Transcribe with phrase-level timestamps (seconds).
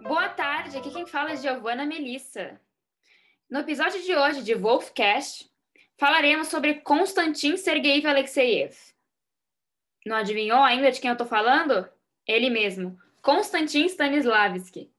[0.00, 2.60] Boa tarde, aqui quem fala é Giovana Melissa.
[3.50, 5.50] No episódio de hoje de Wolfcast,
[5.96, 8.76] falaremos sobre Konstantin Sergeyev Alexeyev.
[10.04, 11.88] Não adivinhou ainda de quem eu estou falando?
[12.26, 14.92] Ele mesmo, Konstantin Stanislavski.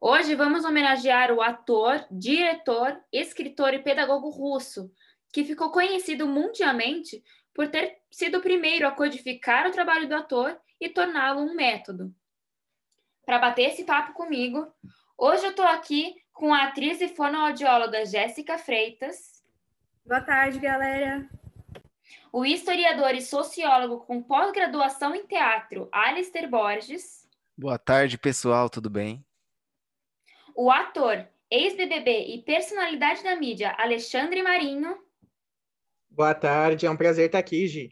[0.00, 4.92] Hoje vamos homenagear o ator, diretor, escritor e pedagogo russo,
[5.32, 7.22] que ficou conhecido mundialmente
[7.54, 12.14] por ter sido o primeiro a codificar o trabalho do ator e torná-lo um método.
[13.24, 14.66] Para bater esse papo comigo,
[15.16, 19.42] hoje eu estou aqui com a atriz e fonoaudióloga Jéssica Freitas.
[20.04, 21.28] Boa tarde, galera.
[22.32, 27.28] O historiador e sociólogo com pós-graduação em teatro, Alistair Borges.
[27.56, 29.24] Boa tarde, pessoal, tudo bem?
[30.54, 34.98] O ator, ex-BBB e personalidade da mídia, Alexandre Marinho.
[36.10, 37.90] Boa tarde, é um prazer estar aqui, Gi.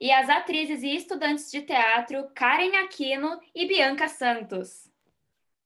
[0.00, 4.88] E as atrizes e estudantes de teatro Karen Aquino e Bianca Santos.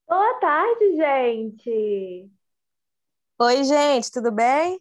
[0.09, 2.31] Boa tarde, gente!
[3.39, 4.81] Oi, gente, tudo bem?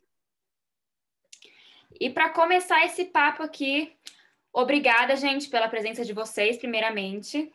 [2.00, 3.94] E para começar esse papo aqui,
[4.54, 7.52] obrigada, gente, pela presença de vocês, primeiramente,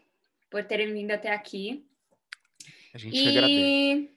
[0.51, 1.83] por terem vindo até aqui.
[2.93, 4.11] A gente e agradece.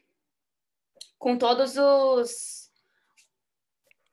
[1.18, 2.59] com todos os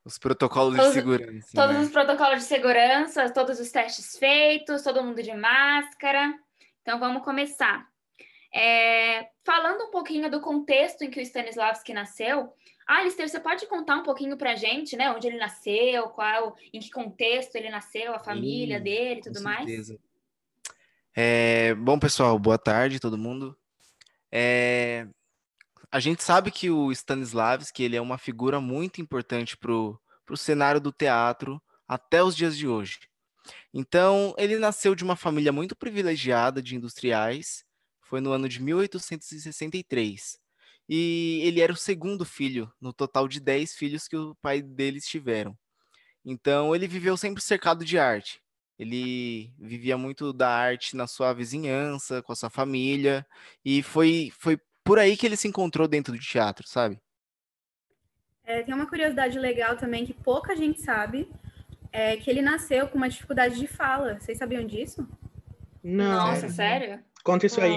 [0.06, 1.48] os protocolos todos, de segurança.
[1.52, 1.82] Todos né?
[1.82, 6.32] os protocolos de segurança, todos os testes feitos, todo mundo de máscara.
[6.80, 7.84] Então vamos começar.
[8.54, 12.52] É, falando um pouquinho do contexto em que o Stanislavski nasceu,
[12.86, 15.10] Alistair, você pode contar um pouquinho para a gente, né?
[15.10, 19.42] Onde ele nasceu, qual, em que contexto ele nasceu, a família Sim, dele e tudo
[19.42, 19.92] mais?
[21.16, 23.58] É, bom, pessoal, boa tarde, todo mundo.
[24.30, 25.08] É,
[25.97, 30.78] a gente sabe que o Stanislavski ele é uma figura muito importante para o cenário
[30.78, 31.58] do teatro
[31.89, 32.98] até os dias de hoje.
[33.72, 37.64] Então, ele nasceu de uma família muito privilegiada de industriais,
[38.02, 40.39] foi no ano de 1863.
[40.86, 45.07] E ele era o segundo filho, no total de 10 filhos que o pai deles
[45.07, 45.57] tiveram.
[46.23, 48.39] Então, ele viveu sempre cercado de arte.
[48.78, 53.27] Ele vivia muito da arte na sua vizinhança, com a sua família,
[53.64, 56.98] e foi, foi por aí que ele se encontrou dentro do teatro, sabe?
[58.45, 61.29] É, tem uma curiosidade legal também que pouca gente sabe,
[61.92, 64.20] é que ele nasceu com uma dificuldade de fala.
[64.20, 65.07] Vocês sabiam disso?
[65.83, 66.29] Não.
[66.29, 67.02] Nossa, sério?
[67.25, 67.77] Conta isso aí.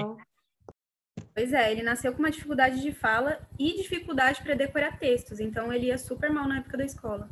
[1.34, 5.72] Pois é, ele nasceu com uma dificuldade de fala e dificuldade para decorar textos, então
[5.72, 7.28] ele ia super mal na época da escola.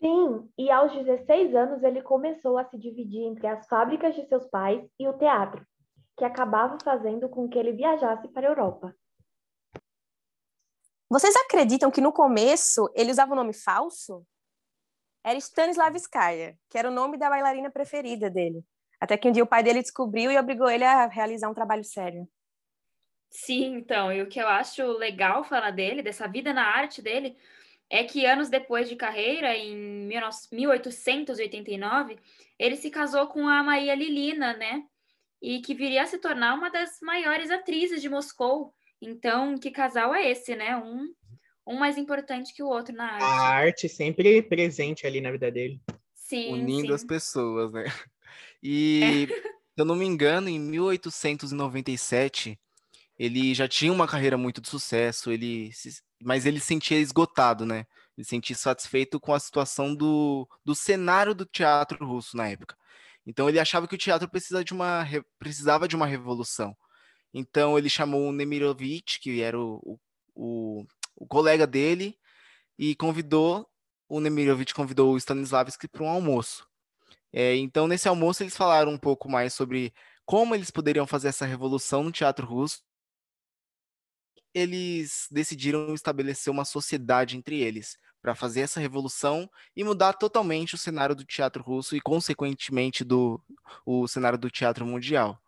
[0.00, 4.46] Sim, e aos 16 anos ele começou a se dividir entre as fábricas de seus
[4.46, 5.66] pais e o teatro
[6.18, 8.94] que acabava fazendo com que ele viajasse para a Europa.
[11.08, 14.26] Vocês acreditam que no começo ele usava o um nome falso?
[15.24, 18.62] Era Stanislavskaya, que era o nome da bailarina preferida dele.
[19.00, 21.84] Até que um dia o pai dele descobriu e obrigou ele a realizar um trabalho
[21.84, 22.28] sério.
[23.30, 27.36] Sim, então, e o que eu acho legal falar dele, dessa vida na arte dele,
[27.88, 29.76] é que anos depois de carreira, em
[30.50, 32.18] 1889,
[32.58, 34.84] ele se casou com a Maria Lilina, né?
[35.40, 38.74] E que viria a se tornar uma das maiores atrizes de Moscou.
[39.00, 40.76] Então, que casal é esse, né?
[40.76, 41.12] Um,
[41.66, 43.24] um mais importante que o outro na arte.
[43.24, 45.80] A arte sempre presente ali na vida dele.
[46.14, 46.52] Sim.
[46.52, 46.94] Unindo sim.
[46.94, 47.84] as pessoas, né?
[48.60, 49.34] E, é.
[49.72, 52.58] se eu não me engano, em 1897,
[53.16, 57.64] ele já tinha uma carreira muito de sucesso, ele se, mas ele se sentia esgotado,
[57.64, 57.86] né?
[58.16, 62.76] Ele se sentia satisfeito com a situação do, do cenário do teatro russo na época.
[63.28, 65.06] Então ele achava que o teatro precisa de uma,
[65.38, 66.74] precisava de uma revolução.
[67.32, 70.00] Então ele chamou o Nemirovich, que era o,
[70.34, 72.18] o, o colega dele,
[72.78, 73.68] e convidou,
[74.08, 76.66] o Nemirovich convidou o Stanislavski para um almoço.
[77.30, 79.92] É, então nesse almoço eles falaram um pouco mais sobre
[80.24, 82.80] como eles poderiam fazer essa revolução no teatro russo.
[84.54, 90.78] Eles decidiram estabelecer uma sociedade entre eles, para fazer essa revolução e mudar totalmente o
[90.78, 93.40] cenário do teatro russo e, consequentemente, do,
[93.86, 95.40] o cenário do teatro mundial.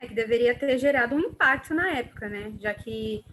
[0.00, 2.52] É que deveria ter gerado um impacto na época, né?
[2.60, 3.24] Já que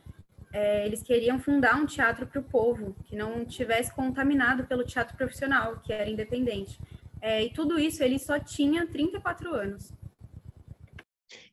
[0.51, 5.15] é, eles queriam fundar um teatro para o povo, que não tivesse contaminado pelo teatro
[5.15, 6.79] profissional, que era independente.
[7.21, 9.93] É, e tudo isso ele só tinha 34 anos.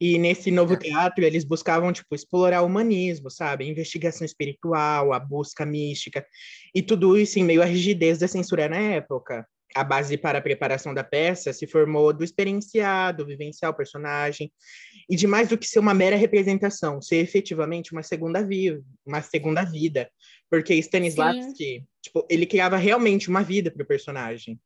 [0.01, 3.65] E nesse novo teatro, eles buscavam, tipo, explorar o humanismo, sabe?
[3.65, 6.27] A investigação espiritual, a busca mística,
[6.75, 9.47] e tudo isso em meio à rigidez da censura na época.
[9.75, 14.53] A base para a preparação da peça se formou do experienciado, vivenciar o personagem,
[15.09, 19.23] e de mais do que ser uma mera representação, ser efetivamente uma segunda vida, uma
[19.23, 20.11] segunda vida.
[20.51, 24.61] Porque Stanislavski, tipo, ele criava realmente uma vida para o personagem.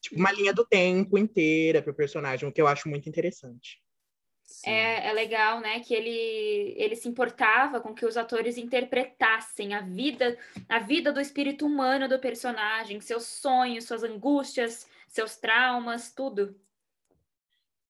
[0.00, 3.82] tipo, uma linha do tempo inteira para o personagem, o que eu acho muito interessante.
[4.64, 9.80] É, é, legal, né, que ele, ele se importava com que os atores interpretassem a
[9.80, 10.38] vida,
[10.68, 16.54] a vida do espírito humano do personagem, seus sonhos, suas angústias, seus traumas, tudo.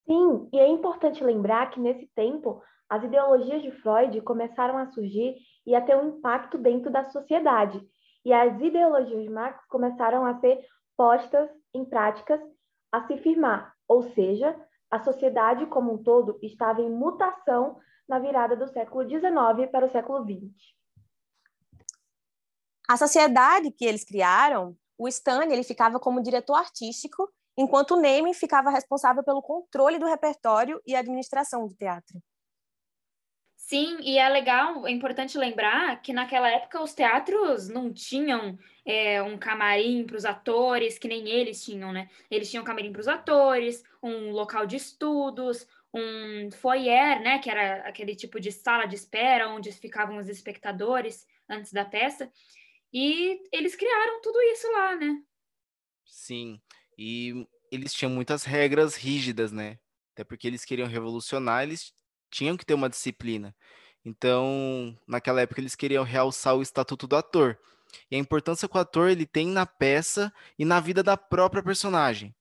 [0.07, 5.37] Sim, e é importante lembrar que nesse tempo as ideologias de Freud começaram a surgir
[5.67, 7.81] e a ter um impacto dentro da sociedade.
[8.25, 10.65] E as ideologias de Marx começaram a ser
[10.97, 12.41] postas em práticas
[12.93, 14.57] a se firmar, ou seja,
[14.91, 17.79] a sociedade como um todo estava em mutação
[18.09, 20.77] na virada do século XIX para o século XX.
[22.89, 28.33] A sociedade que eles criaram, o Stan ele ficava como diretor artístico, enquanto o Neyman
[28.33, 32.23] ficava responsável pelo controle do repertório e administração do teatro.
[33.67, 39.21] Sim, e é legal, é importante lembrar que naquela época os teatros não tinham é,
[39.21, 42.09] um camarim para os atores, que nem eles tinham, né?
[42.31, 47.41] Eles tinham camarim para os atores, um local de estudos, um foyer, né?
[47.41, 52.31] Que era aquele tipo de sala de espera onde ficavam os espectadores antes da peça.
[52.93, 55.21] E eles criaram tudo isso lá, né?
[56.05, 56.63] Sim,
[56.97, 59.77] e eles tinham muitas regras rígidas, né?
[60.13, 61.96] Até porque eles queriam revolucionar, eles
[62.31, 63.55] tinham que ter uma disciplina.
[64.05, 67.59] Então, naquela época eles queriam realçar o estatuto do ator
[68.11, 71.63] e a importância que o ator ele tem na peça e na vida da própria
[71.63, 72.35] personagem.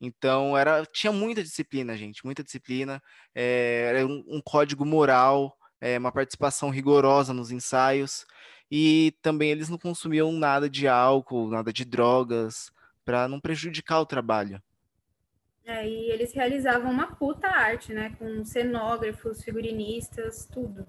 [0.00, 3.02] Então, era tinha muita disciplina, gente, muita disciplina.
[3.34, 8.24] É, era um, um, código moral, é, uma participação rigorosa nos ensaios
[8.70, 12.70] e também eles não consumiam nada de álcool, nada de drogas,
[13.04, 14.62] para não prejudicar o trabalho.
[15.64, 18.14] É, e eles realizavam uma puta arte, né?
[18.18, 20.86] Com cenógrafos, figurinistas, tudo.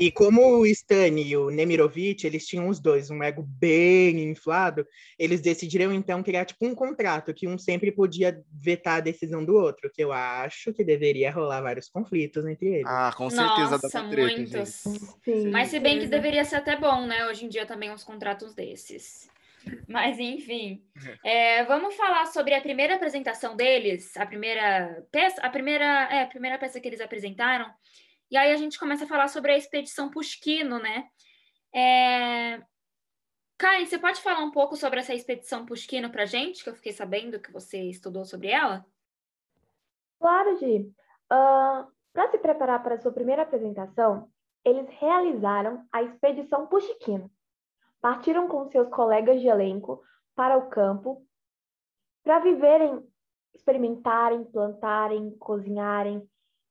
[0.00, 4.86] E como o Stan e o Nemirovich, eles tinham os dois um ego bem inflado,
[5.18, 9.54] eles decidiram então criar tipo um contrato que um sempre podia vetar a decisão do
[9.54, 12.86] outro, que eu acho que deveria rolar vários conflitos entre eles.
[12.86, 14.70] Ah, com certeza Nossa, dá treta, muitos.
[15.22, 17.26] Sim, Mas se bem que deveria ser até bom, né?
[17.26, 19.28] Hoje em dia também uns contratos desses.
[19.88, 20.82] Mas enfim,
[21.24, 26.26] É, vamos falar sobre a primeira apresentação deles, a primeira peça, a primeira, é, a
[26.26, 27.70] primeira peça que eles apresentaram.
[28.30, 31.08] E aí a gente começa a falar sobre a expedição Pushkino, né?
[31.74, 32.62] É...
[33.58, 36.92] Karen, você pode falar um pouco sobre essa expedição Pushkino pra gente, que eu fiquei
[36.92, 38.86] sabendo que você estudou sobre ela?
[40.18, 40.90] Claro, Gi.
[41.28, 44.30] para se preparar para a sua primeira apresentação,
[44.64, 47.30] eles realizaram a expedição Pushkino.
[48.00, 50.02] Partiram com seus colegas de elenco
[50.34, 51.26] para o campo
[52.22, 53.02] para viverem,
[53.54, 56.22] experimentarem, plantarem, cozinharem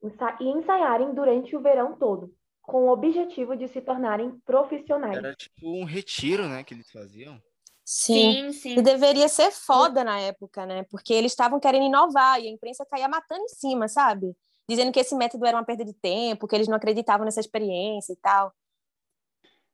[0.02, 5.18] ensa- e ensaiarem durante o verão todo, com o objetivo de se tornarem profissionais.
[5.18, 7.42] Era tipo um retiro, né, que eles faziam.
[7.84, 8.52] Sim.
[8.52, 8.78] sim.
[8.78, 10.84] E deveria ser foda na época, né?
[10.92, 14.36] Porque eles estavam querendo inovar e a imprensa caía matando em cima, sabe?
[14.70, 18.14] Dizendo que esse método era uma perda de tempo, que eles não acreditavam nessa experiência
[18.14, 18.54] e tal.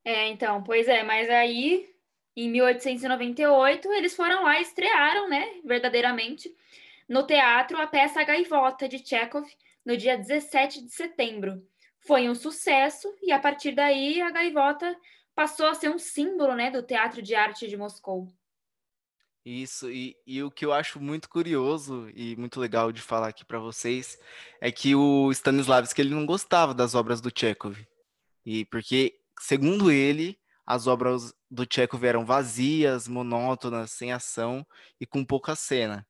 [0.06, 1.90] É, então, pois é, mas aí,
[2.36, 6.56] em 1898, eles foram lá e estrearam, né, verdadeiramente,
[7.10, 9.46] no teatro a peça Gaivota, de Chekhov,
[9.84, 11.68] no dia 17 de setembro.
[12.00, 14.96] Foi um sucesso e, a partir daí, a Gaivota
[15.34, 18.32] passou a ser um símbolo, né, do Teatro de Arte de Moscou.
[19.44, 23.46] Isso, e, e o que eu acho muito curioso e muito legal de falar aqui
[23.46, 24.20] para vocês
[24.60, 27.78] é que o Stanislavski ele não gostava das obras do Chekhov.
[28.44, 34.66] E porque, segundo ele, as obras do Chekhov eram vazias, monótonas, sem ação
[35.00, 36.06] e com pouca cena.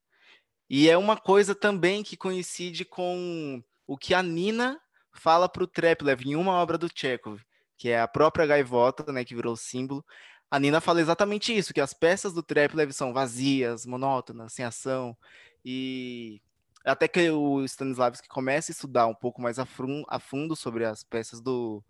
[0.70, 4.80] E é uma coisa também que coincide com o que a Nina
[5.14, 7.42] fala para o Treplev em uma obra do Chekhov,
[7.78, 10.04] que é a própria gaivota, né, que virou símbolo.
[10.50, 15.16] A Nina fala exatamente isso, que as peças do Treplev são vazias, monótonas, sem ação,
[15.64, 16.42] e
[16.84, 19.66] até que o Stanislavski começa a estudar um pouco mais a,
[20.20, 21.84] fundo sobre as peças do,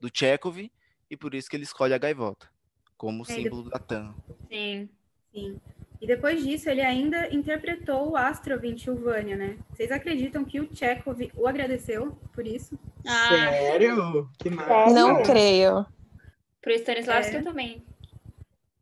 [0.00, 0.70] do Chekhov,
[1.10, 2.48] e por isso que ele escolhe a gaivota
[2.96, 4.14] como É, símbolo da TAM.
[4.50, 4.88] Sim.
[5.32, 5.60] Sim.
[6.00, 9.58] E depois disso, ele ainda interpretou o Astro em Tilvânia, né?
[9.70, 12.78] Vocês acreditam que o Chekhov o agradeceu por isso?
[13.06, 14.28] Ah, Sério?
[14.38, 14.94] Que massa.
[14.94, 15.84] Não creio.
[16.60, 17.42] pro Stanislavski É.
[17.42, 17.84] também.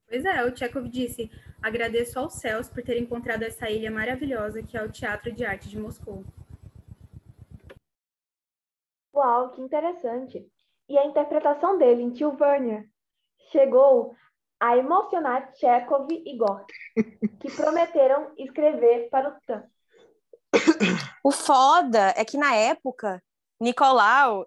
[0.08, 1.30] Pois é, o Chekhov disse:
[1.62, 5.68] agradeço aos céus por ter encontrado essa ilha maravilhosa que é o Teatro de Arte
[5.68, 6.24] de Moscou.
[9.14, 10.46] Uau, que interessante!
[10.88, 12.88] E a interpretação dele em Till Werner
[13.50, 14.14] chegou
[14.60, 16.72] a emocionar Chekhov e Gorky,
[17.40, 19.64] que prometeram escrever para o TAM.
[21.22, 23.22] O foda é que na época,
[23.60, 24.46] Nicolau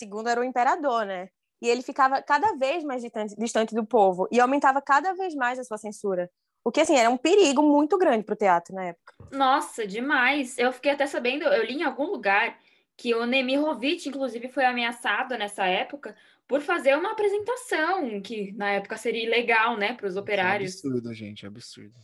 [0.00, 1.28] II era o imperador, né?
[1.60, 5.58] E ele ficava cada vez mais distante, distante do povo e aumentava cada vez mais
[5.58, 6.30] a sua censura.
[6.64, 9.14] O que, assim, era um perigo muito grande para o teatro na época.
[9.30, 10.56] Nossa, demais.
[10.56, 12.58] Eu fiquei até sabendo, eu li em algum lugar
[12.96, 16.14] que o Nemirovic, inclusive, foi ameaçado nessa época
[16.46, 20.74] por fazer uma apresentação, que na época seria ilegal, né, para os operários.
[20.74, 21.94] É absurdo, gente, absurdo.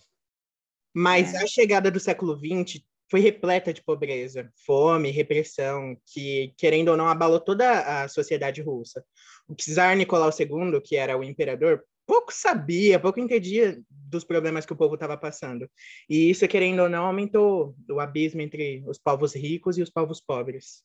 [0.94, 1.42] Mas É.
[1.42, 7.08] a chegada do século XX foi repleta de pobreza, fome, repressão, que, querendo ou não,
[7.08, 9.04] abalou toda a sociedade russa.
[9.48, 14.72] O czar Nicolau II, que era o imperador, pouco sabia, pouco entendia dos problemas que
[14.72, 15.70] o povo estava passando.
[16.08, 20.20] E isso, querendo ou não, aumentou o abismo entre os povos ricos e os povos
[20.20, 20.82] pobres.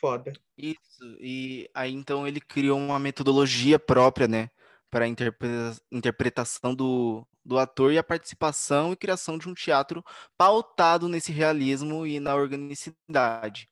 [0.00, 0.32] Foda.
[0.56, 4.48] Isso, e aí então ele criou uma metodologia própria, né,
[4.88, 10.04] para a interpreta- interpretação do, do ator e a participação e criação de um teatro
[10.38, 13.68] pautado nesse realismo e na organicidade.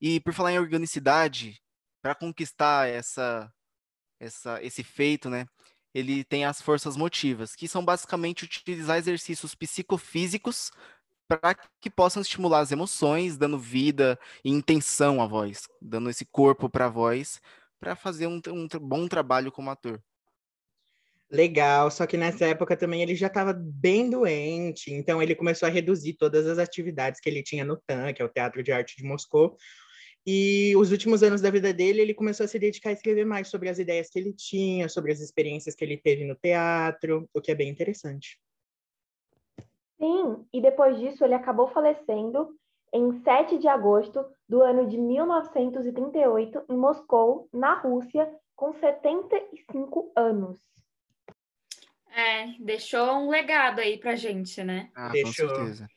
[0.00, 1.60] E por falar em organicidade,
[2.00, 3.52] para conquistar essa,
[4.20, 5.44] essa, esse feito, né,
[5.94, 10.70] ele tem as forças motivas, que são basicamente utilizar exercícios psicofísicos
[11.28, 16.68] para que possam estimular as emoções, dando vida e intenção à voz, dando esse corpo
[16.68, 17.40] para a voz,
[17.78, 20.02] para fazer um, um bom trabalho como ator.
[21.30, 25.70] Legal, só que nessa época também ele já estava bem doente, então ele começou a
[25.70, 28.96] reduzir todas as atividades que ele tinha no TAN, que é o Teatro de Arte
[28.96, 29.56] de Moscou.
[30.26, 33.48] E os últimos anos da vida dele, ele começou a se dedicar a escrever mais
[33.48, 37.40] sobre as ideias que ele tinha, sobre as experiências que ele teve no teatro, o
[37.40, 38.38] que é bem interessante.
[39.98, 42.54] Sim, e depois disso ele acabou falecendo
[42.92, 50.58] em 7 de agosto do ano de 1938 em Moscou, na Rússia, com 75 anos.
[52.12, 54.90] É, deixou um legado aí pra gente, né?
[54.94, 55.48] Ah, Deixou.
[55.48, 55.88] com certeza.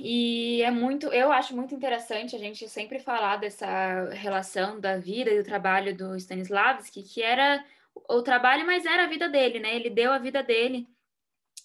[0.00, 5.30] E é muito, eu acho muito interessante a gente sempre falar dessa relação da vida
[5.30, 7.64] e do trabalho do Stanislavski, que era
[8.08, 9.74] o trabalho, mas era a vida dele, né?
[9.74, 10.86] Ele deu a vida dele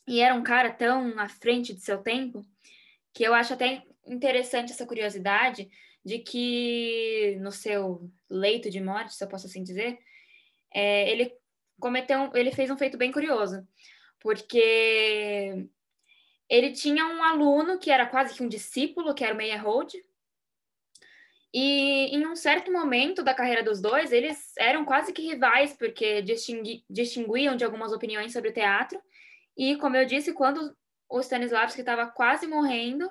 [0.07, 2.45] e era um cara tão à frente de seu tempo
[3.13, 5.69] que eu acho até interessante essa curiosidade
[6.03, 9.99] de que no seu leito de morte, se eu posso assim dizer,
[10.73, 11.33] é, ele
[11.79, 13.65] cometeu, ele fez um feito bem curioso,
[14.19, 15.67] porque
[16.49, 20.03] ele tinha um aluno que era quase que um discípulo, que era o Meyerhold,
[21.53, 26.21] e em um certo momento da carreira dos dois, eles eram quase que rivais, porque
[26.23, 28.99] distingui- distinguiam de algumas opiniões sobre o teatro.
[29.55, 30.75] E, como eu disse, quando
[31.07, 33.07] o Stanislavski estava quase morrendo,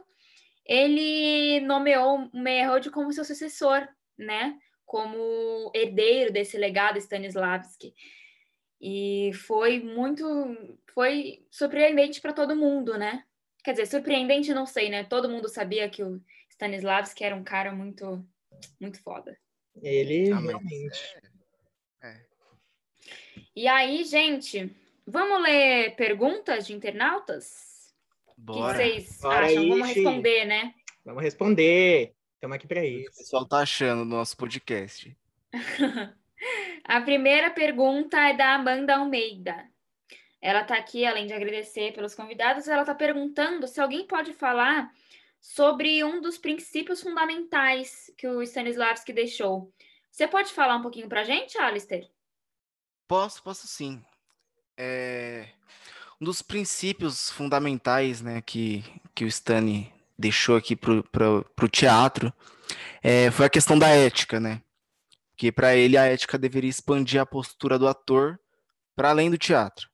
[0.67, 3.87] ele nomeou o Meyerhold como seu sucessor,
[4.19, 4.59] né?
[4.85, 7.95] Como herdeiro desse legado Stanislavski.
[8.81, 10.25] E foi muito,
[10.95, 13.25] foi surpreendente para todo mundo, né?
[13.65, 15.05] Quer dizer, surpreendente não sei, né?
[15.05, 16.21] Todo mundo sabia que o
[16.51, 18.25] Stanislavski era um cara muito,
[18.81, 19.39] muito foda.
[19.83, 21.01] Ele Ah, realmente.
[23.55, 24.75] E aí, gente,
[25.07, 27.95] vamos ler perguntas de internautas?
[28.39, 29.59] O que vocês Bora acham?
[29.63, 30.75] aí, Vamos responder, né?
[31.05, 32.15] Vamos responder.
[32.35, 33.19] Estamos aqui para O isso.
[33.19, 35.17] pessoal tá achando do nosso podcast.
[36.85, 39.71] A primeira pergunta é da Amanda Almeida.
[40.43, 44.91] Ela está aqui, além de agradecer pelos convidados, ela está perguntando se alguém pode falar
[45.41, 49.73] sobre um dos princípios fundamentais que o Stanislavski deixou.
[50.11, 52.11] Você pode falar um pouquinho para a gente, Alistair?
[53.07, 54.03] Posso, posso sim.
[54.77, 55.49] É,
[56.21, 58.85] um dos princípios fundamentais né, que,
[59.15, 60.91] que o Stani deixou aqui para
[61.31, 62.33] o teatro
[63.03, 64.61] é, foi a questão da ética, né?
[65.37, 68.41] Que para ele a ética deveria expandir a postura do ator
[68.95, 69.92] para além do teatro.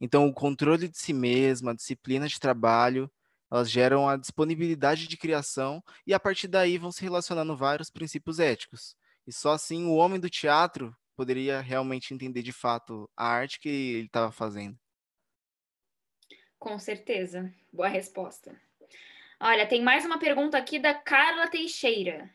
[0.00, 3.10] Então, o controle de si mesmo, a disciplina de trabalho,
[3.50, 8.38] elas geram a disponibilidade de criação e a partir daí vão se relacionando vários princípios
[8.38, 8.94] éticos.
[9.26, 13.68] E só assim o homem do teatro poderia realmente entender de fato a arte que
[13.68, 14.78] ele estava fazendo.
[16.58, 17.52] Com certeza.
[17.72, 18.60] Boa resposta.
[19.40, 22.30] Olha, tem mais uma pergunta aqui da Carla Teixeira.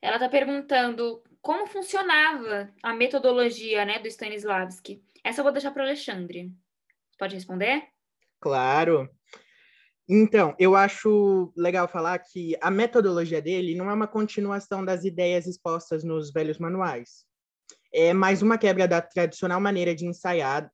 [0.00, 5.02] Ela está perguntando como funcionava a metodologia né, do Stanislavski.
[5.22, 6.52] Essa eu vou deixar para o Alexandre.
[7.18, 7.82] Pode responder?
[8.40, 9.08] Claro.
[10.08, 15.46] Então, eu acho legal falar que a metodologia dele não é uma continuação das ideias
[15.46, 17.24] expostas nos velhos manuais.
[17.92, 20.70] É mais uma quebra da tradicional maneira de ensaiar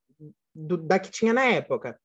[0.54, 1.98] do, da que tinha na época.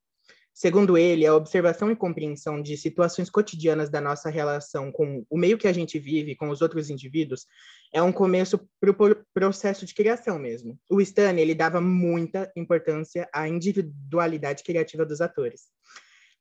[0.53, 5.57] Segundo ele, a observação e compreensão de situações cotidianas da nossa relação com o meio
[5.57, 7.45] que a gente vive, com os outros indivíduos,
[7.95, 10.77] é um começo para o processo de criação mesmo.
[10.89, 15.73] O Stan, ele dava muita importância à individualidade criativa dos atores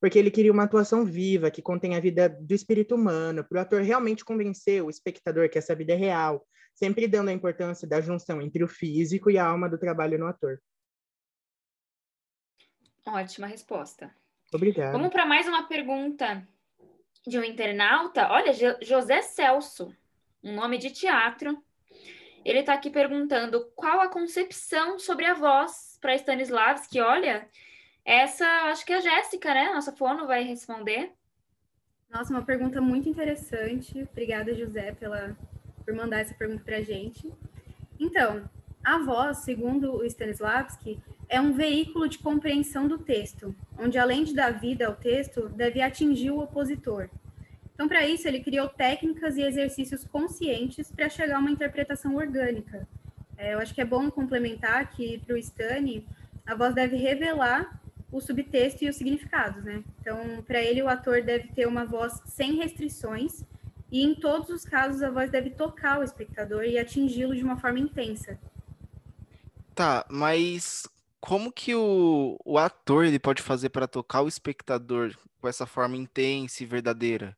[0.00, 3.60] porque ele queria uma atuação viva, que contém a vida do espírito humano, para o
[3.62, 8.02] ator realmente convencer o espectador que essa vida é real, sempre dando a importância da
[8.02, 10.60] junção entre o físico e a alma do trabalho no ator.
[13.06, 14.14] Ótima resposta.
[14.52, 14.92] Obrigado.
[14.92, 16.46] Vamos para mais uma pergunta
[17.26, 18.28] de um internauta.
[18.30, 19.90] Olha, Jo- José Celso,
[20.44, 21.60] um nome de teatro.
[22.44, 27.00] Ele está aqui perguntando qual a concepção sobre a voz para Stanislavski.
[27.00, 27.48] Olha,
[28.04, 29.72] essa acho que a Jéssica, né?
[29.72, 31.12] Nossa fono vai responder.
[32.10, 34.06] Nossa, uma pergunta muito interessante.
[34.12, 35.34] Obrigada, José, pela,
[35.84, 37.32] por mandar essa pergunta para a gente.
[37.98, 38.48] Então,
[38.84, 44.34] a voz, segundo o Stanislavski, é um veículo de compreensão do texto, onde, além de
[44.34, 47.08] dar vida ao texto, deve atingir o opositor.
[47.74, 52.86] Então, para isso, ele criou técnicas e exercícios conscientes para chegar a uma interpretação orgânica.
[53.36, 56.06] É, eu acho que é bom complementar que, para o Stani,
[56.46, 57.80] a voz deve revelar
[58.12, 59.82] o subtexto e os significados, né?
[60.00, 63.42] Então, para ele, o ator deve ter uma voz sem restrições
[63.90, 67.56] e, em todos os casos, a voz deve tocar o espectador e atingi-lo de uma
[67.56, 68.38] forma intensa.
[69.74, 70.86] Tá, mas
[71.20, 75.96] como que o, o ator ele pode fazer para tocar o espectador com essa forma
[75.96, 77.36] intensa e verdadeira?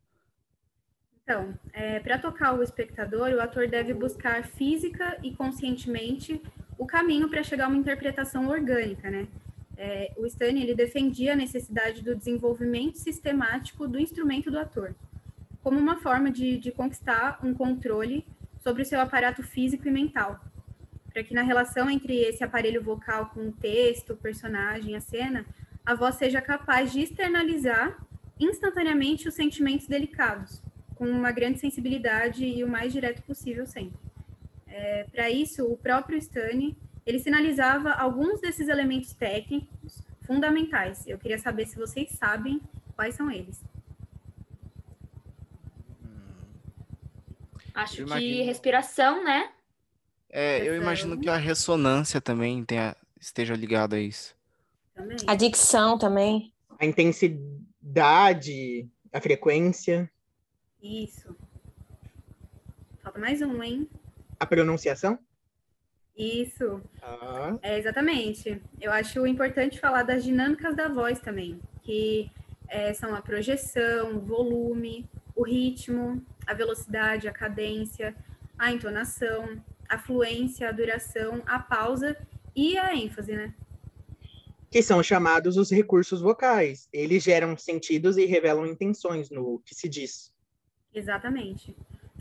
[1.28, 6.40] Então, é, para tocar o espectador, o ator deve buscar física e conscientemente
[6.78, 9.26] o caminho para chegar a uma interpretação orgânica, né?
[9.76, 14.94] É, o Stanley ele defendia a necessidade do desenvolvimento sistemático do instrumento do ator,
[15.64, 18.24] como uma forma de, de conquistar um controle
[18.60, 20.40] sobre o seu aparato físico e mental,
[21.12, 25.44] para que na relação entre esse aparelho vocal com o texto, o personagem, a cena,
[25.84, 27.98] a voz seja capaz de externalizar
[28.38, 30.62] instantaneamente os sentimentos delicados,
[30.96, 33.98] com uma grande sensibilidade e o mais direto possível sempre.
[34.66, 36.76] É, Para isso, o próprio Stani
[37.06, 41.06] ele sinalizava alguns desses elementos técnicos fundamentais.
[41.06, 42.60] Eu queria saber se vocês sabem
[42.96, 43.62] quais são eles.
[47.72, 48.44] Acho Eu que imagino.
[48.46, 49.50] respiração, né?
[50.30, 54.34] É, eu imagino que a ressonância também tenha, esteja ligada a isso.
[54.94, 55.16] Também.
[55.26, 56.52] A dicção também.
[56.78, 60.10] A intensidade, a frequência,
[60.82, 61.36] Isso.
[63.02, 63.88] Falta mais um, hein?
[64.38, 65.18] a pronunciação.
[66.16, 66.80] Isso.
[67.02, 68.60] Ah, É, exatamente.
[68.80, 72.30] Eu acho importante falar das dinâmicas da voz também, que
[72.68, 78.14] é, são a projeção, o volume, o ritmo, a velocidade, a cadência,
[78.58, 82.16] a entonação, a fluência, a duração, a pausa
[82.54, 83.52] e a ênfase, né?
[84.70, 86.88] que são chamados os recursos vocais.
[86.92, 90.32] Eles geram sentidos e revelam intenções no que se diz.
[90.96, 91.76] Exatamente.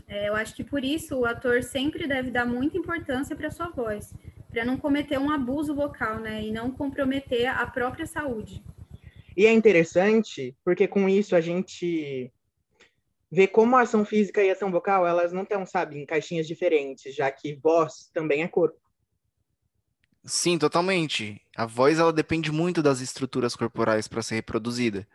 [0.06, 3.70] É, eu acho que por isso o ator sempre deve dar muita importância para sua
[3.70, 4.14] voz,
[4.50, 6.44] para não cometer um abuso vocal, né?
[6.44, 8.62] E não comprometer a própria saúde.
[9.34, 12.30] E é interessante porque com isso a gente
[13.32, 16.46] vê como a ação física e a ação vocal, elas não estão, sabe, em caixinhas
[16.46, 18.78] diferentes, já que voz também é corpo.
[20.22, 21.40] Sim, totalmente.
[21.56, 25.06] A voz ela depende muito das estruturas corporais para ser reproduzida.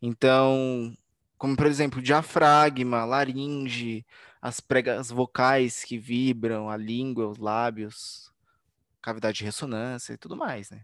[0.00, 0.94] Então,
[1.38, 4.04] como por exemplo, diafragma, laringe,
[4.40, 8.32] as pregas vocais que vibram, a língua, os lábios,
[9.00, 10.82] cavidade de ressonância e tudo mais, né?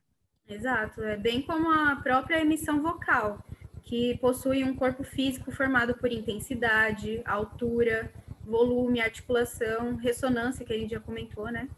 [0.49, 3.45] Exato, é bem como a própria emissão vocal,
[3.85, 8.13] que possui um corpo físico formado por intensidade, altura,
[8.45, 11.69] volume, articulação, ressonância, que a gente já comentou, né?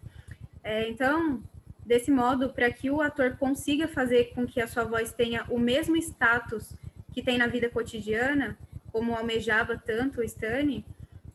[0.64, 1.42] É, então,
[1.84, 5.58] desse modo, para que o ator consiga fazer com que a sua voz tenha o
[5.58, 6.74] mesmo status
[7.12, 8.58] que tem na vida cotidiana,
[8.90, 10.84] como almejava tanto o Stani,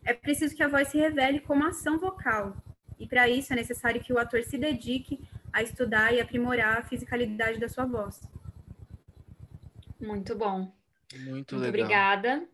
[0.04, 2.56] é preciso que a voz se revele como ação vocal.
[3.00, 5.20] E para isso é necessário que o ator se dedique
[5.54, 8.22] a estudar e aprimorar a fisicalidade da sua voz.
[10.00, 10.72] Muito bom.
[11.14, 11.70] Muito Muito legal.
[11.70, 12.48] obrigada.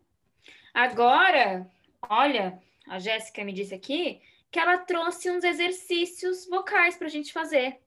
[0.72, 1.66] Agora,
[2.08, 2.58] olha,
[2.88, 7.78] a Jéssica me disse aqui que ela trouxe uns exercícios vocais para a gente fazer.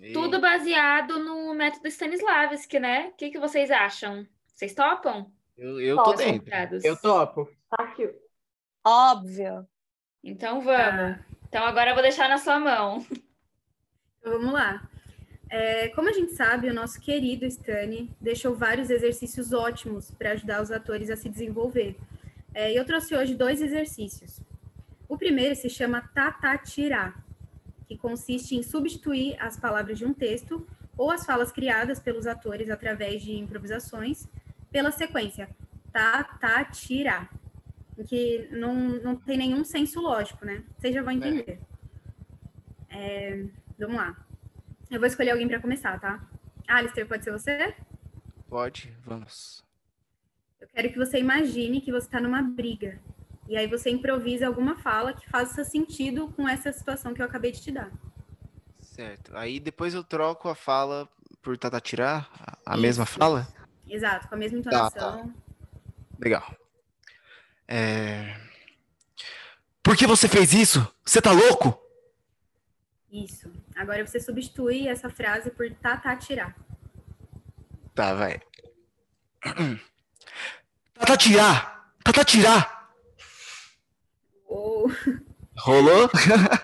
[0.00, 3.08] E- Tudo baseado no método Stanislavski, né?
[3.08, 4.26] O que, que vocês acham?
[4.64, 5.30] Vocês topam?
[5.58, 6.16] Eu, eu tô Posso.
[6.16, 6.50] dentro.
[6.82, 7.50] Eu topo.
[8.82, 9.68] Óbvio.
[10.22, 11.18] Então vamos.
[11.46, 13.04] Então agora eu vou deixar na sua mão.
[14.18, 14.88] Então, vamos lá.
[15.50, 20.62] É, como a gente sabe, o nosso querido Stani deixou vários exercícios ótimos para ajudar
[20.62, 21.94] os atores a se desenvolver.
[22.54, 24.40] É, e eu trouxe hoje dois exercícios.
[25.06, 27.12] O primeiro se chama Tatatira,
[27.86, 32.70] que consiste em substituir as palavras de um texto ou as falas criadas pelos atores
[32.70, 34.26] através de improvisações
[34.74, 35.48] pela sequência
[35.92, 37.28] Tatatira,
[37.96, 40.64] em que não, não tem nenhum senso lógico, né?
[40.76, 41.60] Vocês já vão entender.
[42.90, 43.44] É,
[43.78, 44.16] vamos lá.
[44.90, 46.28] Eu vou escolher alguém para começar, tá?
[46.66, 47.72] Alistair, pode ser você?
[48.48, 49.64] Pode, vamos.
[50.60, 53.00] Eu quero que você imagine que você está numa briga.
[53.48, 57.52] E aí você improvisa alguma fala que faça sentido com essa situação que eu acabei
[57.52, 57.92] de te dar.
[58.80, 59.36] Certo.
[59.36, 61.08] Aí depois eu troco a fala
[61.40, 62.82] por Tatatira, a a Isso.
[62.82, 63.46] mesma fala?
[63.88, 65.34] Exato, com a mesma Tá, entonação.
[66.18, 66.56] Legal.
[67.68, 68.36] É...
[69.82, 70.86] Por que você fez isso?
[71.04, 71.78] Você tá louco?
[73.10, 73.52] Isso.
[73.76, 76.56] Agora você substitui essa frase por tatá tirar.
[77.94, 78.40] Tá, vai.
[80.94, 81.92] Tata tirar!
[82.02, 82.90] Tata tirar!
[84.46, 84.88] Ou
[85.58, 86.10] Rolou?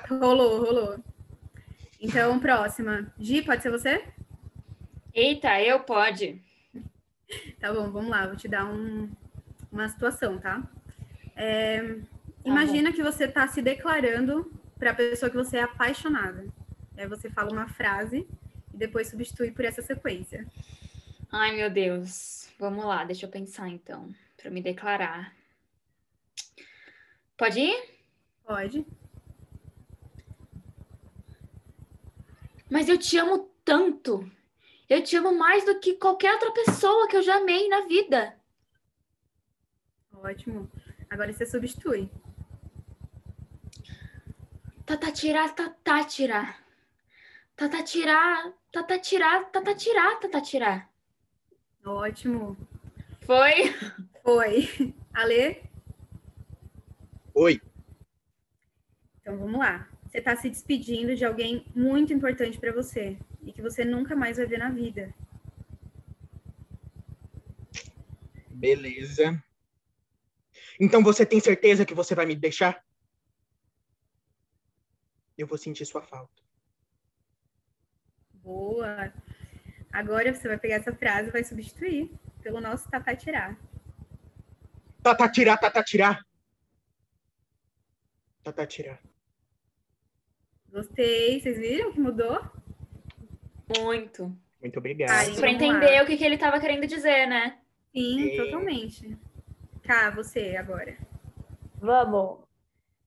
[0.09, 1.05] rolou, rolou.
[2.01, 3.13] Então, próxima.
[3.19, 4.05] Gi, pode ser você?
[5.15, 6.43] Eita, eu pode.
[7.59, 9.11] Tá bom, vamos lá, vou te dar um-
[9.71, 10.62] uma situação, tá?
[11.37, 11.97] É,
[12.45, 16.45] imagina que você tá se declarando para a pessoa que você é apaixonada.
[16.97, 18.27] Aí você fala uma frase
[18.73, 20.47] e depois substitui por essa sequência.
[21.31, 22.49] Ai, meu Deus.
[22.59, 25.33] Vamos lá, deixa eu pensar então, para me declarar.
[27.37, 28.01] Pode ir?
[28.45, 28.85] Pode?
[32.69, 34.31] Mas eu te amo tanto.
[34.90, 38.35] Eu te amo mais do que qualquer outra pessoa que eu já amei na vida.
[40.12, 40.68] Ótimo.
[41.09, 42.11] Agora você substitui.
[44.85, 46.57] Tatatira, tatatira.
[47.55, 50.88] Tatatira, tatatira, tatatira, tatatira.
[51.87, 52.57] Ótimo.
[53.20, 53.72] Foi?
[54.24, 54.92] Foi.
[55.14, 55.62] Ale?
[57.33, 57.62] Oi.
[59.20, 59.88] Então vamos lá.
[60.09, 63.16] Você está se despedindo de alguém muito importante para você
[63.51, 65.13] e que você nunca mais vai ver na vida.
[68.49, 69.43] Beleza.
[70.79, 72.85] Então você tem certeza que você vai me deixar?
[75.37, 76.41] Eu vou sentir sua falta.
[78.35, 79.13] Boa.
[79.93, 82.11] Agora você vai pegar essa frase e vai substituir
[82.43, 83.59] pelo nosso tatá tirar.
[85.03, 86.25] Tata tirar, tata tirar.
[88.45, 89.03] Tata tirar.
[90.69, 91.41] Gostei.
[91.41, 92.60] Vocês viram que mudou?
[93.79, 94.37] Muito.
[94.61, 95.11] Muito obrigado.
[95.11, 95.51] Pra Vamos lá.
[95.51, 97.59] entender o que, que ele tava querendo dizer, né?
[97.93, 98.37] Sim, Sim.
[98.37, 99.19] totalmente.
[99.83, 100.97] Cá, você agora.
[101.81, 102.39] Vamos.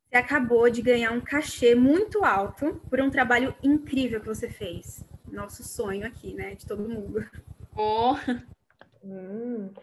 [0.09, 5.03] Você acabou de ganhar um cachê muito alto por um trabalho incrível que você fez.
[5.31, 6.55] Nosso sonho aqui, né?
[6.55, 7.27] De todo mundo.
[7.75, 8.15] Oh,
[9.03, 9.73] Hum,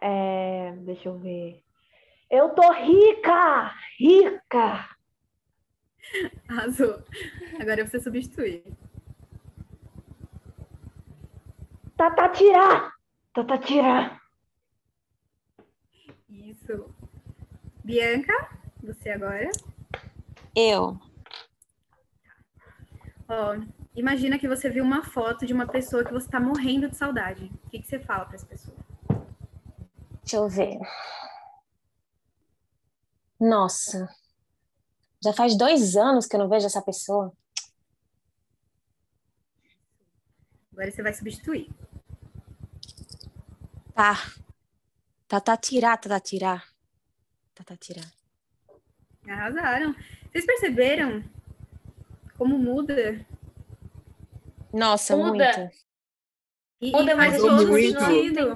[0.00, 1.64] é, deixa eu ver.
[2.30, 3.74] Eu tô rica!
[3.98, 4.88] Rica!
[6.46, 7.02] Arrasou.
[7.58, 8.62] Agora você substitui.
[11.98, 12.92] Tatatira!
[13.34, 14.20] Tatatira!
[16.28, 16.94] Isso.
[17.82, 18.32] Bianca,
[18.80, 19.50] você agora.
[20.54, 20.96] Eu.
[23.28, 23.56] Ó,
[23.96, 27.50] imagina que você viu uma foto de uma pessoa que você tá morrendo de saudade.
[27.64, 28.76] O que, que você fala para essa pessoa?
[30.22, 30.78] Deixa eu ver.
[33.40, 34.08] Nossa.
[35.20, 37.32] Já faz dois anos que eu não vejo essa pessoa.
[40.70, 41.68] Agora você vai substituir.
[43.98, 44.14] Tá.
[45.26, 46.62] Tatatira, tatatira.
[47.52, 48.00] Tatatira.
[49.28, 49.92] Arrasaram.
[50.30, 51.24] Vocês perceberam
[52.36, 53.26] como muda?
[54.72, 55.30] Nossa, Muda.
[55.30, 55.76] muito.
[56.80, 57.98] E, muda, mas faz todo muito.
[57.98, 58.54] sentido.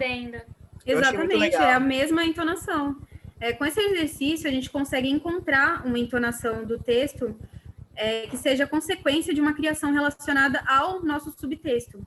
[0.86, 2.96] Exatamente, é a mesma entonação.
[3.40, 7.36] É, com esse exercício, a gente consegue encontrar uma entonação do texto
[7.96, 12.06] é, que seja consequência de uma criação relacionada ao nosso subtexto,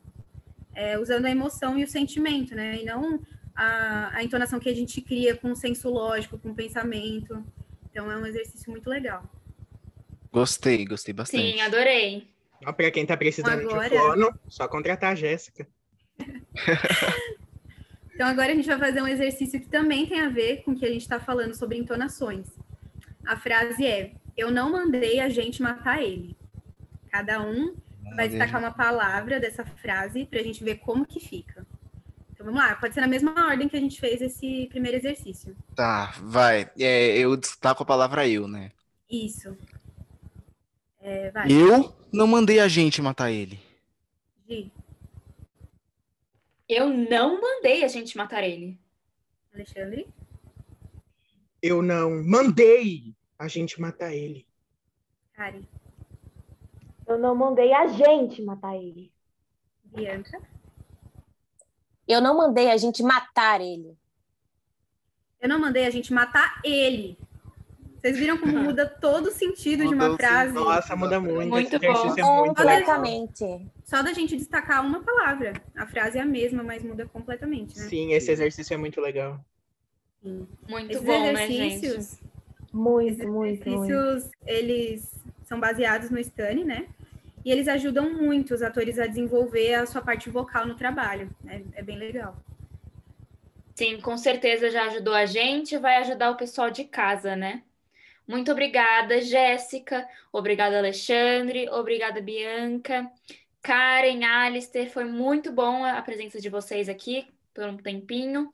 [0.75, 2.81] é, usando a emoção e o sentimento, né?
[2.81, 3.19] E não
[3.55, 7.43] a, a entonação que a gente cria com o senso lógico, com o pensamento.
[7.89, 9.23] Então, é um exercício muito legal.
[10.31, 11.53] Gostei, gostei bastante.
[11.53, 12.27] Sim, adorei.
[12.65, 15.67] Ó, pra quem tá precisando Agora- de fono, só contratar a Jéssica.
[18.15, 20.75] Então, agora a gente vai fazer um exercício que também tem a ver com o
[20.79, 22.47] que a gente está falando sobre entonações.
[23.25, 26.33] A frase é: Eu não mandei a gente matar ele.
[27.11, 27.75] Cada um
[28.15, 31.65] vai destacar uma palavra dessa frase para a gente ver como que fica.
[32.31, 32.75] Então, vamos lá.
[32.75, 35.55] Pode ser na mesma ordem que a gente fez esse primeiro exercício.
[35.73, 36.69] Tá, vai.
[36.77, 38.71] É, eu destaco a palavra eu, né?
[39.09, 39.57] Isso.
[40.99, 43.59] É, vai, Eu não mandei a gente matar ele.
[44.47, 44.71] Gi,
[46.67, 48.77] Eu não mandei a gente matar ele.
[49.53, 50.07] Alexandre,
[51.61, 54.45] Eu não mandei a gente matar ele.
[55.33, 55.67] Kari,
[57.07, 59.11] Eu não mandei a gente matar ele.
[59.83, 60.41] Bianca,
[62.07, 63.97] Eu não mandei a gente matar ele.
[65.39, 67.17] Eu não mandei a gente matar ele.
[67.95, 70.17] Vocês viram como muda todo o sentido de uma Mudou, sim.
[70.17, 70.53] frase?
[70.53, 71.49] Nossa, muda muito.
[71.49, 71.85] Muito bom.
[71.85, 72.45] é muito legal.
[72.45, 73.71] Completamente.
[73.83, 75.53] Só da gente destacar uma palavra.
[75.75, 77.87] A frase é a mesma, mas muda completamente, né?
[77.87, 79.39] Sim, esse exercício é muito legal.
[80.67, 81.85] Muito Esses bom, né, gente?
[81.85, 82.19] exercícios,
[82.73, 83.91] Muito, esses muito, muito.
[83.91, 86.87] exercícios, eles são baseados no Stani, né?
[87.45, 91.29] E eles ajudam muito os atores a desenvolver a sua parte vocal no trabalho.
[91.43, 91.61] né?
[91.75, 92.35] É bem legal.
[93.75, 97.61] Sim, com certeza já ajudou a gente, vai ajudar o pessoal de casa, né?
[98.27, 100.07] Muito obrigada, Jéssica.
[100.31, 101.69] Obrigada, Alexandre.
[101.69, 103.11] Obrigada, Bianca.
[103.61, 108.51] Karen, Alistair, foi muito bom a presença de vocês aqui por um tempinho.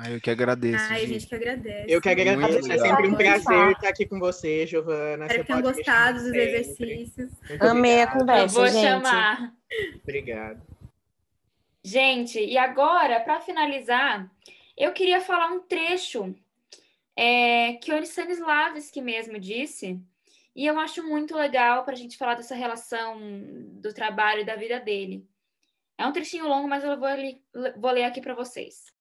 [0.00, 0.84] Ah, eu que agradeço.
[0.90, 1.10] Ai, gente.
[1.14, 1.84] gente que agradece.
[1.88, 2.58] Eu que agradeço.
[2.58, 2.86] É legal.
[2.86, 5.24] sempre um prazer estar aqui com você, Giovana.
[5.24, 7.32] Espero que tenham gostado dos exercícios.
[7.58, 8.14] Amei a obrigado.
[8.14, 8.80] Eu conversa, vou gente.
[8.80, 9.54] chamar.
[10.04, 10.62] Obrigado.
[11.82, 14.30] Gente, e agora, para finalizar,
[14.76, 16.32] eu queria falar um trecho
[17.16, 20.00] é, que o Stanislavski mesmo disse,
[20.54, 23.18] e eu acho muito legal para a gente falar dessa relação
[23.72, 25.26] do trabalho e da vida dele.
[25.96, 27.08] É um trechinho longo, mas eu vou,
[27.76, 28.96] vou ler aqui para vocês.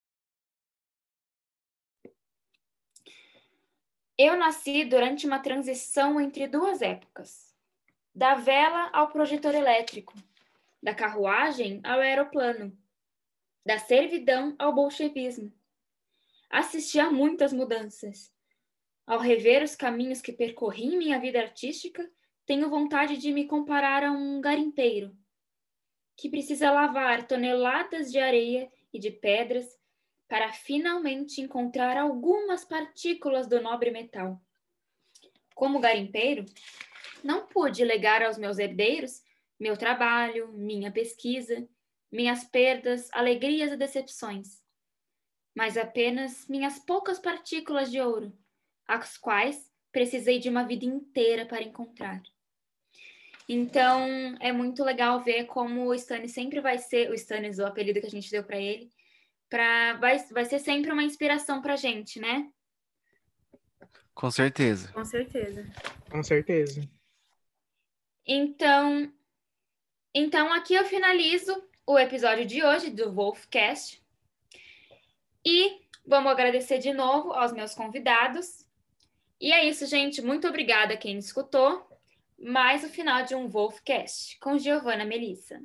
[4.17, 7.53] Eu nasci durante uma transição entre duas épocas,
[8.15, 10.15] da vela ao projetor elétrico,
[10.81, 12.75] da carruagem ao aeroplano,
[13.63, 15.53] da servidão ao bolchevismo.
[16.49, 18.33] Assisti a muitas mudanças.
[19.05, 22.09] Ao rever os caminhos que percorri em minha vida artística,
[22.43, 25.15] tenho vontade de me comparar a um garimpeiro
[26.15, 29.76] que precisa lavar toneladas de areia e de pedras
[30.27, 34.41] para finalmente encontrar algumas partículas do nobre metal.
[35.55, 36.45] Como garimpeiro,
[37.23, 39.25] não pude legar aos meus herdeiros
[39.59, 41.67] meu trabalho, minha pesquisa,
[42.11, 44.61] minhas perdas, alegrias e decepções,
[45.55, 48.31] mas apenas minhas poucas partículas de ouro,
[48.87, 52.21] as quais precisei de uma vida inteira para encontrar.
[53.49, 54.05] Então,
[54.39, 58.07] é muito legal ver como o Stannis sempre vai ser, o Stannis, o apelido que
[58.07, 58.91] a gente deu para ele,
[59.49, 62.49] pra, vai, vai ser sempre uma inspiração para gente, né?
[64.13, 64.91] Com certeza.
[64.93, 65.65] Com certeza.
[66.09, 66.81] Com certeza.
[68.25, 69.13] Então,
[70.13, 74.03] então aqui eu finalizo o episódio de hoje do Wolfcast.
[75.45, 78.67] E vamos agradecer de novo aos meus convidados.
[79.39, 80.21] E é isso, gente.
[80.21, 81.87] Muito obrigada a quem escutou.
[82.37, 85.61] Mais o final de um Wolfcast com Giovanna Melissa.